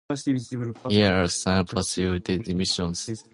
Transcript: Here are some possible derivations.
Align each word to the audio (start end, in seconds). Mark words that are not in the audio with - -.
Here 0.89 1.13
are 1.23 1.27
some 1.29 1.65
possible 1.65 2.19
derivations. 2.19 3.23